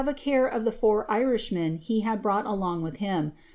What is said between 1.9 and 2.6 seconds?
had brought